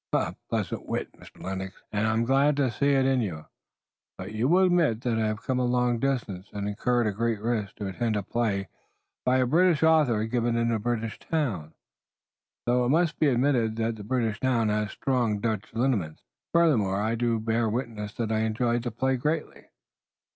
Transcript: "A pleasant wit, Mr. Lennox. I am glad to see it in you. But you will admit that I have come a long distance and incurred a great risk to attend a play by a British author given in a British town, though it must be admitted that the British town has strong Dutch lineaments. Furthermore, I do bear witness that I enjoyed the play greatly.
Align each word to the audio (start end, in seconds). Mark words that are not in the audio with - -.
"A 0.13 0.35
pleasant 0.49 0.87
wit, 0.87 1.11
Mr. 1.15 1.43
Lennox. 1.43 1.75
I 1.93 1.99
am 1.99 2.25
glad 2.25 2.55
to 2.57 2.71
see 2.71 2.93
it 2.93 3.05
in 3.05 3.21
you. 3.21 3.45
But 4.17 4.31
you 4.33 4.47
will 4.47 4.65
admit 4.65 5.01
that 5.01 5.19
I 5.19 5.27
have 5.27 5.43
come 5.43 5.59
a 5.59 5.65
long 5.65 5.99
distance 5.99 6.49
and 6.51 6.67
incurred 6.67 7.05
a 7.05 7.11
great 7.11 7.39
risk 7.39 7.75
to 7.75 7.85
attend 7.87 8.15
a 8.15 8.23
play 8.23 8.67
by 9.27 9.37
a 9.37 9.45
British 9.45 9.83
author 9.83 10.25
given 10.25 10.55
in 10.57 10.71
a 10.71 10.79
British 10.79 11.19
town, 11.19 11.75
though 12.65 12.83
it 12.83 12.89
must 12.89 13.19
be 13.19 13.27
admitted 13.27 13.75
that 13.75 13.95
the 13.95 14.03
British 14.03 14.39
town 14.39 14.69
has 14.69 14.89
strong 14.89 15.39
Dutch 15.39 15.71
lineaments. 15.71 16.23
Furthermore, 16.51 16.99
I 16.99 17.13
do 17.13 17.39
bear 17.39 17.69
witness 17.69 18.11
that 18.15 18.31
I 18.31 18.39
enjoyed 18.39 18.81
the 18.81 18.89
play 18.89 19.17
greatly. 19.17 19.67